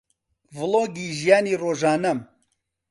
ڤڵۆگی 0.55 1.07
ژیانی 1.19 1.53
ڕۆژانەم 1.61 2.19